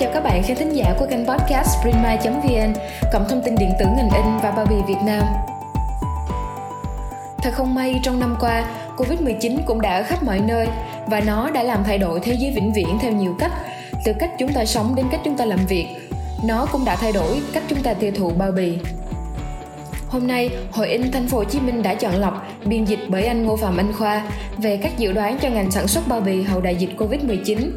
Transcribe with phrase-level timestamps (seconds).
[0.00, 2.72] Chào các bạn khán thính giả của kênh podcast printmy.vn,
[3.12, 5.22] cộng thông tin điện tử ngành in và bao bì Việt Nam.
[7.42, 8.64] Thật không may trong năm qua,
[8.96, 10.66] Covid-19 cũng đã ở khắp mọi nơi
[11.06, 13.52] và nó đã làm thay đổi thế giới vĩnh viễn theo nhiều cách,
[14.04, 15.86] từ cách chúng ta sống đến cách chúng ta làm việc.
[16.44, 18.78] Nó cũng đã thay đổi cách chúng ta tiêu thụ bao bì.
[20.08, 23.26] Hôm nay, Hội in Thành phố Hồ Chí Minh đã chọn lọc biên dịch bởi
[23.26, 24.22] anh Ngô Phạm Anh Khoa
[24.58, 27.70] về các dự đoán cho ngành sản xuất bao bì hậu đại dịch Covid-19.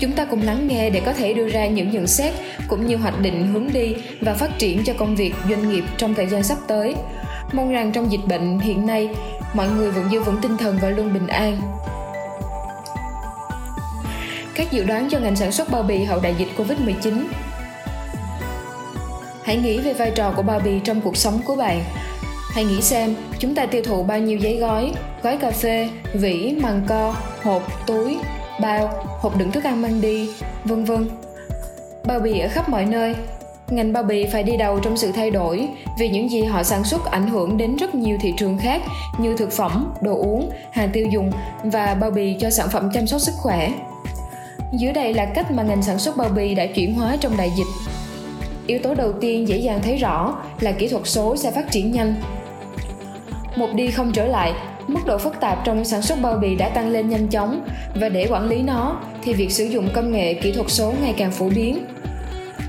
[0.00, 2.34] Chúng ta cùng lắng nghe để có thể đưa ra những nhận xét
[2.68, 6.14] cũng như hoạch định hướng đi và phát triển cho công việc doanh nghiệp trong
[6.14, 6.94] thời gian sắp tới.
[7.52, 9.08] Mong rằng trong dịch bệnh hiện nay,
[9.54, 11.60] mọi người vẫn giữ vững tinh thần và luôn bình an.
[14.54, 17.24] Các dự đoán cho ngành sản xuất bao bì hậu đại dịch Covid-19
[19.44, 21.84] Hãy nghĩ về vai trò của bao bì trong cuộc sống của bạn.
[22.54, 24.92] Hãy nghĩ xem chúng ta tiêu thụ bao nhiêu giấy gói,
[25.22, 28.18] gói cà phê, vỉ, màng co, hộp, túi,
[28.60, 28.88] bao,
[29.20, 30.30] hộp đựng thức ăn mang đi,
[30.64, 31.08] vân vân.
[32.04, 33.14] Bao bì ở khắp mọi nơi.
[33.70, 36.84] Ngành bao bì phải đi đầu trong sự thay đổi vì những gì họ sản
[36.84, 38.82] xuất ảnh hưởng đến rất nhiều thị trường khác
[39.18, 41.32] như thực phẩm, đồ uống, hàng tiêu dùng
[41.64, 43.72] và bao bì cho sản phẩm chăm sóc sức khỏe.
[44.72, 47.52] Dưới đây là cách mà ngành sản xuất bao bì đã chuyển hóa trong đại
[47.56, 47.66] dịch.
[48.66, 51.92] Yếu tố đầu tiên dễ dàng thấy rõ là kỹ thuật số sẽ phát triển
[51.92, 52.14] nhanh.
[53.56, 54.52] Một đi không trở lại
[54.88, 57.66] mức độ phức tạp trong sản xuất bao bì đã tăng lên nhanh chóng
[58.00, 61.14] và để quản lý nó thì việc sử dụng công nghệ kỹ thuật số ngày
[61.16, 61.84] càng phổ biến.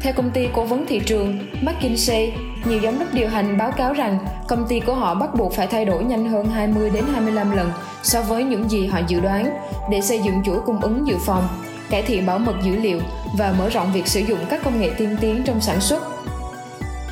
[0.02, 2.32] Theo công ty cố vấn thị trường McKinsey,
[2.66, 5.68] nhiều giám đốc điều hành báo cáo rằng công ty của họ bắt buộc phải
[5.68, 7.72] thay đổi nhanh hơn 20 đến 25 lần
[8.04, 9.58] so với những gì họ dự đoán
[9.92, 11.48] để xây dựng chuỗi cung ứng dự phòng,
[11.90, 13.00] cải thiện bảo mật dữ liệu
[13.38, 16.17] và mở rộng việc sử dụng các công nghệ tiên tiến trong sản xuất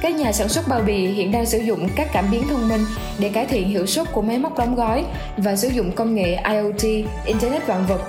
[0.06, 2.82] các nhà sản xuất bao bì hiện đang sử dụng các cảm biến thông minh
[3.20, 5.06] để cải thiện hiệu suất của máy móc đóng gói
[5.38, 8.02] và sử dụng công nghệ IoT, Internet vạn vật,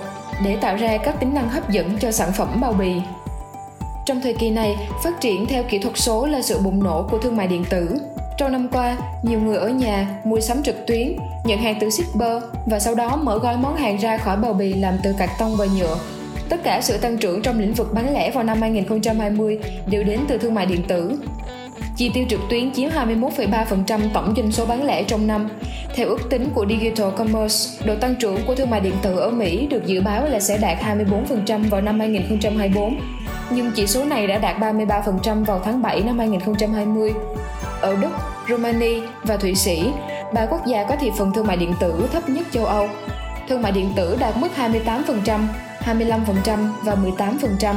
[0.45, 2.93] để tạo ra các tính năng hấp dẫn cho sản phẩm bao bì.
[4.07, 7.19] Trong thời kỳ này, phát triển theo kỹ thuật số là sự bùng nổ của
[7.19, 7.99] thương mại điện tử.
[8.39, 12.43] Trong năm qua, nhiều người ở nhà mua sắm trực tuyến, nhận hàng từ shipper
[12.67, 15.57] và sau đó mở gói món hàng ra khỏi bao bì làm từ cạc tông
[15.57, 15.99] và nhựa.
[16.49, 20.21] Tất cả sự tăng trưởng trong lĩnh vực bán lẻ vào năm 2020 đều đến
[20.29, 21.19] từ thương mại điện tử.
[21.97, 25.49] Chi tiêu trực tuyến chiếm 21,3% tổng doanh số bán lẻ trong năm.
[25.95, 29.31] Theo ước tính của Digital Commerce, độ tăng trưởng của thương mại điện tử ở
[29.31, 33.01] Mỹ được dự báo là sẽ đạt 24% vào năm 2024,
[33.51, 37.13] nhưng chỉ số này đã đạt 33% vào tháng 7 năm 2020.
[37.81, 38.11] Ở Đức,
[38.49, 39.91] Romania và Thụy Sĩ,
[40.35, 42.89] ba quốc gia có thị phần thương mại điện tử thấp nhất châu Âu.
[43.49, 45.47] Thương mại điện tử đạt mức 28%,
[45.85, 47.75] 25% và 18%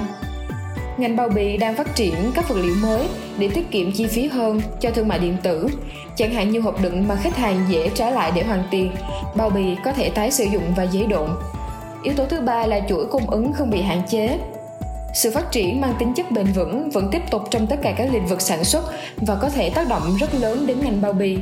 [0.98, 3.08] ngành bao bì đang phát triển các vật liệu mới
[3.40, 5.68] để tiết kiệm chi phí hơn cho thương mại điện tử,
[6.16, 8.92] chẳng hạn như hộp đựng mà khách hàng dễ trả lại để hoàn tiền,
[9.36, 11.30] bao bì có thể tái sử dụng và giấy độn.
[12.04, 14.40] Yếu tố thứ ba là chuỗi cung ứng không bị hạn chế.
[15.14, 18.14] Sự phát triển mang tính chất bền vững vẫn tiếp tục trong tất cả các
[18.14, 18.84] lĩnh vực sản xuất
[19.18, 21.38] và có thể tác động rất lớn đến ngành bao bì.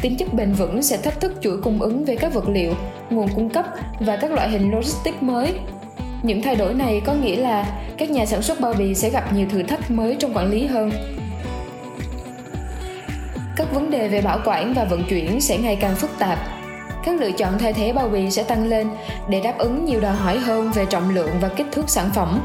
[0.00, 2.74] Tính chất bền vững sẽ thách thức chuỗi cung ứng về các vật liệu,
[3.10, 3.66] nguồn cung cấp
[4.00, 5.54] và các loại hình logistics mới
[6.22, 9.32] những thay đổi này có nghĩa là các nhà sản xuất bao bì sẽ gặp
[9.32, 10.90] nhiều thử thách mới trong quản lý hơn.
[13.58, 16.38] Các vấn đề về bảo quản và vận chuyển sẽ ngày càng phức tạp.
[17.04, 18.88] Các lựa chọn thay thế bao bì sẽ tăng lên
[19.28, 22.40] để đáp ứng nhiều đòi hỏi hơn về trọng lượng và kích thước sản phẩm,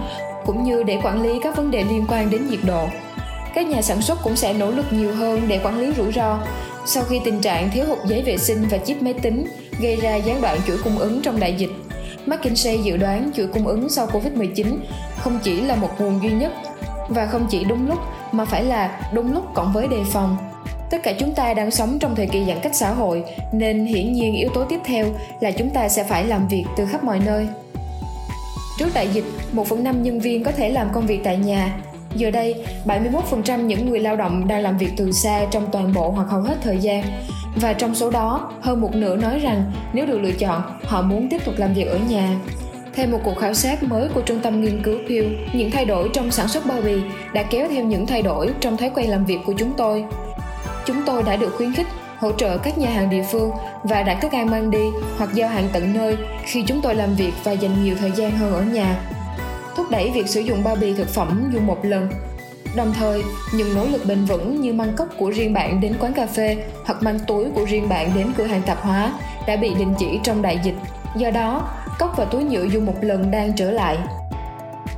[0.46, 2.88] cũng như để quản lý các vấn đề liên quan đến nhiệt độ.
[3.54, 6.40] Các nhà sản xuất cũng sẽ nỗ lực nhiều hơn để quản lý rủi ro
[6.86, 9.46] sau khi tình trạng thiếu hụt giấy vệ sinh và chip máy tính
[9.80, 11.72] gây ra gián đoạn chuỗi cung ứng trong đại dịch
[12.26, 14.78] McKinsey dự đoán chuỗi cung ứng sau Covid-19
[15.20, 16.52] không chỉ là một nguồn duy nhất
[17.10, 18.00] và không chỉ đúng lúc
[18.32, 20.53] mà phải là đúng lúc cộng với đề phòng.
[20.94, 24.14] Tất cả chúng ta đang sống trong thời kỳ giãn cách xã hội nên hiển
[24.14, 25.06] nhiên yếu tố tiếp theo
[25.40, 27.48] là chúng ta sẽ phải làm việc từ khắp mọi nơi.
[28.80, 31.78] Trước đại dịch, 1 phần 5 nhân viên có thể làm công việc tại nhà.
[32.16, 36.10] Giờ đây, 71% những người lao động đang làm việc từ xa trong toàn bộ
[36.10, 37.04] hoặc hầu hết thời gian
[37.56, 41.30] và trong số đó, hơn một nửa nói rằng nếu được lựa chọn, họ muốn
[41.30, 42.36] tiếp tục làm việc ở nhà.
[42.96, 46.10] Theo một cuộc khảo sát mới của trung tâm nghiên cứu Pew, những thay đổi
[46.14, 47.02] trong sản xuất bao bì
[47.34, 50.06] đã kéo theo những thay đổi trong thói quen làm việc của chúng tôi.
[50.86, 51.88] Chúng tôi đã được khuyến khích
[52.18, 53.52] hỗ trợ các nhà hàng địa phương
[53.84, 57.16] và đặt thức ăn mang đi hoặc giao hàng tận nơi khi chúng tôi làm
[57.16, 59.00] việc và dành nhiều thời gian hơn ở nhà.
[59.76, 62.10] Thúc đẩy việc sử dụng bao bì thực phẩm dùng một lần
[62.76, 66.14] Đồng thời, những nỗ lực bền vững như mang cốc của riêng bạn đến quán
[66.14, 69.14] cà phê hoặc mang túi của riêng bạn đến cửa hàng tạp hóa
[69.48, 70.76] đã bị đình chỉ trong đại dịch.
[71.16, 71.70] Do đó,
[72.00, 73.98] cốc và túi nhựa dùng một lần đang trở lại.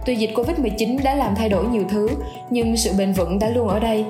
[0.06, 2.10] Tuy dịch Covid-19 đã làm thay đổi nhiều thứ,
[2.50, 4.06] nhưng sự bền vững đã luôn ở đây.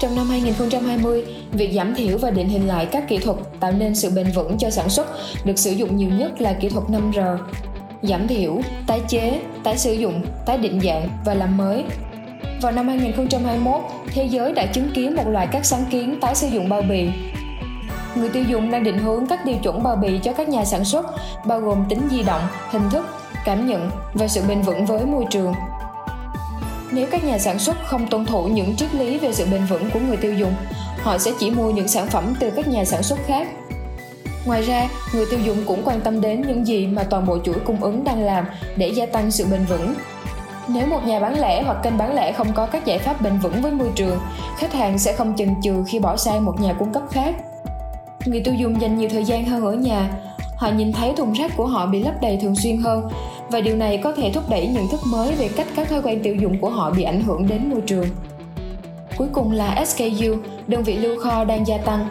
[0.00, 3.94] Trong năm 2020, việc giảm thiểu và định hình lại các kỹ thuật tạo nên
[3.94, 5.06] sự bền vững cho sản xuất
[5.44, 7.38] được sử dụng nhiều nhất là kỹ thuật 5R.
[8.02, 11.84] giảm thiểu, tái chế, tái sử dụng, tái định dạng và làm mới.
[12.62, 16.46] Vào năm 2021, thế giới đã chứng kiến một loạt các sáng kiến tái sử
[16.46, 17.08] dụng bao bì.
[18.14, 20.84] Người tiêu dùng đang định hướng các tiêu chuẩn bao bì cho các nhà sản
[20.84, 21.06] xuất,
[21.46, 23.06] bao gồm tính di động, hình thức,
[23.44, 25.54] cảm nhận và sự bền vững với môi trường.
[26.92, 29.90] Nếu các nhà sản xuất không tuân thủ những triết lý về sự bền vững
[29.90, 30.54] của người tiêu dùng,
[31.02, 33.48] họ sẽ chỉ mua những sản phẩm từ các nhà sản xuất khác.
[34.46, 37.54] Ngoài ra, người tiêu dùng cũng quan tâm đến những gì mà toàn bộ chuỗi
[37.64, 38.44] cung ứng đang làm
[38.76, 39.94] để gia tăng sự bền vững.
[40.68, 43.38] Nếu một nhà bán lẻ hoặc kênh bán lẻ không có các giải pháp bền
[43.38, 44.18] vững với môi trường,
[44.56, 47.34] khách hàng sẽ không chần chừ khi bỏ sang một nhà cung cấp khác.
[48.26, 50.10] Người tiêu dùng dành nhiều thời gian hơn ở nhà,
[50.56, 53.08] họ nhìn thấy thùng rác của họ bị lấp đầy thường xuyên hơn
[53.50, 56.20] và điều này có thể thúc đẩy nhận thức mới về cách các thói quen
[56.22, 58.06] tiêu dùng của họ bị ảnh hưởng đến môi trường.
[59.16, 60.36] Cuối cùng là SKU,
[60.66, 62.08] đơn vị lưu kho đang gia tăng.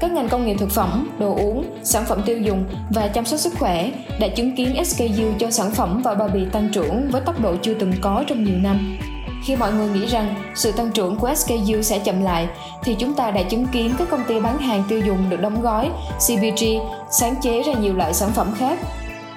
[0.00, 3.40] Các ngành công nghiệp thực phẩm, đồ uống, sản phẩm tiêu dùng và chăm sóc
[3.40, 3.90] sức khỏe
[4.20, 7.54] đã chứng kiến SKU cho sản phẩm và bao bì tăng trưởng với tốc độ
[7.62, 8.98] chưa từng có trong nhiều năm.
[9.44, 12.48] Khi mọi người nghĩ rằng sự tăng trưởng của SKU sẽ chậm lại,
[12.82, 15.62] thì chúng ta đã chứng kiến các công ty bán hàng tiêu dùng được đóng
[15.62, 16.64] gói, CPG,
[17.10, 18.78] sáng chế ra nhiều loại sản phẩm khác.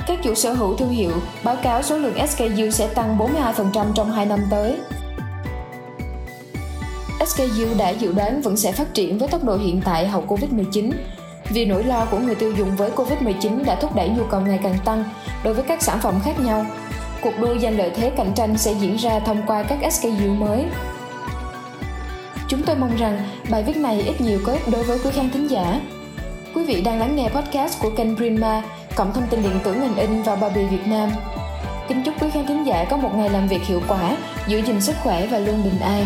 [0.08, 1.12] Các chủ sở hữu thương hiệu
[1.44, 4.78] báo cáo số lượng SKU sẽ tăng 42% trong 2 năm tới.
[7.28, 10.92] SKU đã dự đoán vẫn sẽ phát triển với tốc độ hiện tại hậu Covid-19.
[11.50, 14.60] Vì nỗi lo của người tiêu dùng với Covid-19 đã thúc đẩy nhu cầu ngày
[14.64, 15.04] càng tăng
[15.44, 16.66] đối với các sản phẩm khác nhau.
[17.22, 20.66] Cuộc đua giành lợi thế cạnh tranh sẽ diễn ra thông qua các SKU mới.
[22.48, 23.20] Chúng tôi mong rằng
[23.50, 25.82] bài viết này ít nhiều có ích đối với quý khán thính giả.
[26.56, 28.64] Quý vị đang lắng nghe podcast của kênh Prima,
[28.96, 31.10] cộng thông tin điện tử ngành in và bao bì Việt Nam.
[31.88, 34.18] Kính chúc quý khán thính giả có một ngày làm việc hiệu quả,
[34.48, 36.06] giữ gìn sức khỏe và luôn bình an.